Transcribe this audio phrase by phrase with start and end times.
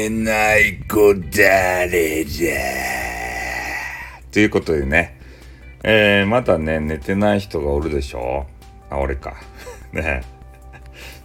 [0.00, 2.30] てない子誰だ
[4.32, 5.20] ということでね、
[5.84, 8.46] えー、まだね、寝てない人がおるでしょ。
[8.88, 9.34] あ、俺か。
[9.92, 10.22] ね。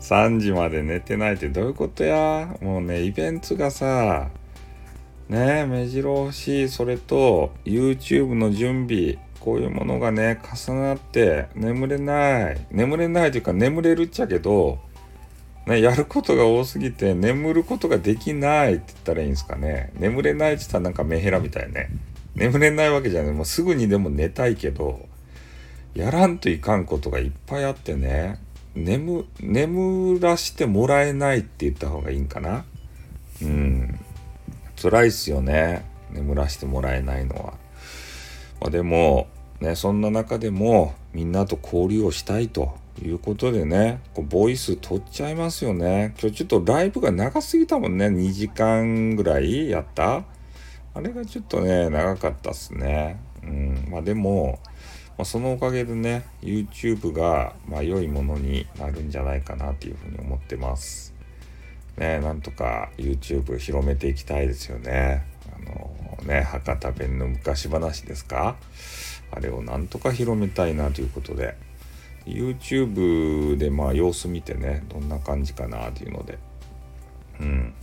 [0.00, 2.56] 3時まで寝てないってどういうことや？
[2.60, 4.30] もうね、イベントがさ、
[5.28, 12.66] ね目白押し、それと YouTube の準備、こういうものがね、重なって眠れない。
[12.72, 14.80] 眠れないというか眠れるっちゃけど、
[15.66, 19.92] ね、やることが多すぎて眠ることができないって言ったらいいんですかね。
[19.94, 21.88] 眠れないって言ったらなんかメヘラみたいね。
[22.34, 23.32] 眠れないわけじゃない。
[23.32, 25.08] もうすぐにでも寝たいけど、
[25.94, 28.38] やらんといかんことがいっぱいあってね。
[28.74, 32.64] 眠、眠らしてもらえないって言った方がいいんかな。
[33.40, 34.00] うん。
[34.80, 35.84] 辛いっすよね。
[36.10, 37.54] 眠らしてもらえないのは。
[38.60, 39.28] まあ、でも、
[39.60, 46.14] ね、そんな中でもみんなと交流をしたいということでね、こうボイス取っちゃいますよね。
[46.20, 48.06] 今日ちょっとライブが長すぎたもんね。
[48.06, 50.24] 2時間ぐらいやった
[50.94, 53.20] あれがちょっとね、長かったっすね。
[53.42, 53.88] うん。
[53.90, 54.60] まあでも、
[55.16, 61.14] まあ、そのおかげでね、YouTube が、まあ、良いものになるんじゃないかなというふうに思ってます。
[61.96, 65.24] ね、なんとか YouTube 広めていきたいですよね。
[65.54, 65.94] あの
[66.26, 68.56] ね、博多弁の昔話ですか
[69.30, 71.56] あれをなんとか広めたいなということで。
[72.26, 76.38] YouTube でまあ様子見てねどんな感じかなっていうので。
[77.40, 77.74] うん。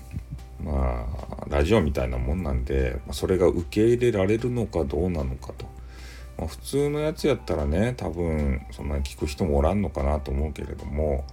[0.64, 1.08] ま
[1.42, 5.66] あラジオみたいなもんなんでそれが受け入れられるのかどうなのかと、
[6.38, 11.26] まあ、普通のやつやったらね多分そんなに聞く人もおらんのかなと思うけれども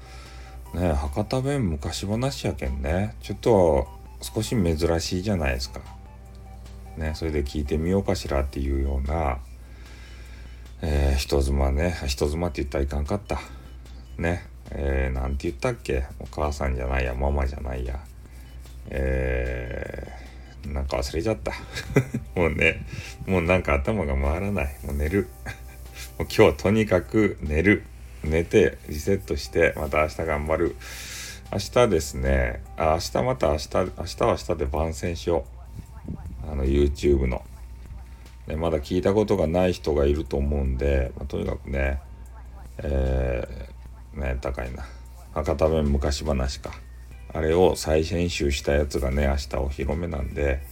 [0.74, 3.14] ね博多弁昔話やけんね。
[3.20, 3.86] ちょっと
[4.20, 5.80] 少し珍しいじゃないですか。
[6.96, 9.38] ね、それで聞いてみようかしらっていうような
[10.80, 11.96] えー、人妻ね。
[12.06, 13.40] 人妻って言ったらいかんかった。
[14.16, 14.46] ね。
[14.70, 16.04] えー、なんて言ったっけ。
[16.20, 17.98] お母さんじゃないやママじゃないや。
[18.90, 21.52] えー、なんか忘れちゃった。
[22.36, 22.84] もうね。
[23.26, 24.76] もうなんか頭が回らない。
[24.84, 25.28] もう寝る。
[26.16, 27.82] もう今日はとにかく寝る。
[28.22, 30.76] 寝てリセットしてまた明日頑張る。
[31.50, 32.62] 明日ですね。
[32.76, 35.44] あ明日また明日明日は明日で番宣しよ
[36.46, 36.52] う。
[36.52, 37.42] あの YouTube の。
[38.48, 42.00] ね、まだ聞いたことがない人がいると思うんで、まあ、とにかくね、
[42.78, 44.84] えー、ね、高いな。
[45.34, 46.72] 博多弁昔話か。
[47.34, 50.62] あれを再編集したやつがね、明日お披露目なんで、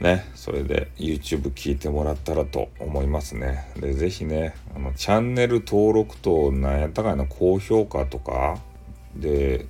[0.00, 3.70] ね、それで YouTube 聞いてもらったらと思いますね。
[3.76, 8.58] で、是非ね、あの、チャンネル登録と、なんやったかいな、高評価とか、
[9.14, 9.66] で、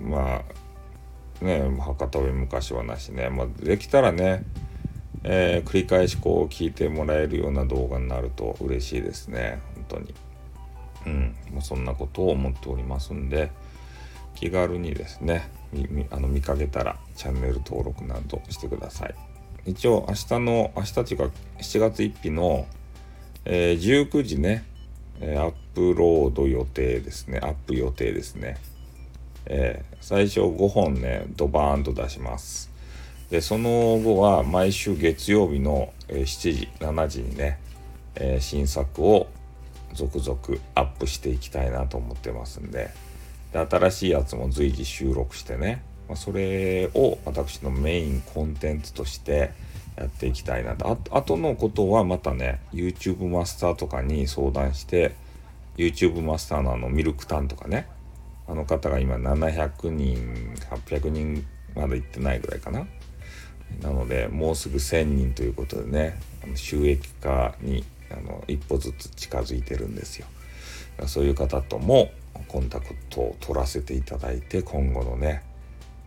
[0.00, 0.42] ま
[1.40, 4.44] あ、ね、博多弁昔話ね、まあ、できたらね、
[5.24, 9.60] えー、繰り返しこう聞いてもらえるような動画になると嬉しいですね。
[9.74, 10.14] 本当に。
[11.06, 11.36] うん。
[11.52, 13.50] もうそんなことを思っておりますんで
[14.34, 15.50] 気軽にですね
[16.10, 19.14] あの見かけたらチャンネル登録などしてください。
[19.64, 21.24] 一応明日の明日というか
[21.58, 22.66] 7月1日の、
[23.44, 24.64] えー、19時ね、
[25.20, 27.38] え、アップロード予定ですね。
[27.42, 28.56] アップ予定ですね、
[29.46, 32.71] えー、最初5本ねドバーンと出します。
[33.32, 37.58] でその後は毎週月曜日の7時7時にね、
[38.14, 39.26] えー、新作を
[39.94, 40.38] 続々
[40.74, 42.90] アップしていきたいなと思ってますんで
[43.54, 49.52] で新しいやつも随時収録してね、まあ、それを私のメインコンテンツとして
[49.96, 50.98] やっていきたいなと。
[51.10, 55.14] あとのことはまたね YouTube マスターとかに相談して
[55.78, 57.88] YouTube マスターのあのミルクタンとかね
[58.46, 62.86] あの方が今700人800人まだ行ってないぐらいかな。
[63.82, 66.18] なのでもうすぐ1,000人ということでね
[66.54, 70.26] 収益化にあの一歩ずつ近づいてるんですよ。
[71.06, 72.10] そういう方とも
[72.48, 75.42] コンタクトを取らせていただいて今後のね、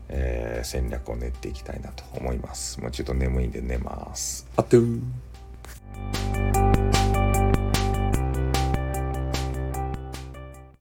[0.09, 2.79] えー、戦略を練っていきたいなと思います。
[2.79, 4.47] もうちょっと眠いんで寝ます。
[4.55, 4.77] あっと